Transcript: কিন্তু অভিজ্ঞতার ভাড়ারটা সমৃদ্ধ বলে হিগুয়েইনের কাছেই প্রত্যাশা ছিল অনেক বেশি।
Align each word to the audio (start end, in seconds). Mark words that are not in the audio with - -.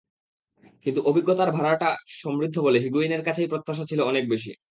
কিন্তু 0.85 0.99
অভিজ্ঞতার 1.05 1.49
ভাড়ারটা 1.51 1.89
সমৃদ্ধ 2.21 2.55
বলে 2.59 2.77
হিগুয়েইনের 2.79 3.25
কাছেই 3.27 3.47
প্রত্যাশা 3.47 3.85
ছিল 3.85 3.99
অনেক 4.03 4.23
বেশি। 4.29 4.51